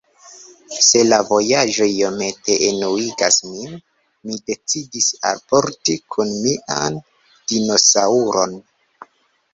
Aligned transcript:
Se 0.85 1.01
la 1.09 1.17
vojaĝo 1.27 1.85
iomete 1.97 2.55
enuigas 2.69 3.37
min, 3.51 3.77
mi 4.29 4.39
decidis 4.51 5.11
alporti 5.33 5.99
kun 6.17 6.35
mian 6.47 6.99
dinosaŭron. 7.53 8.61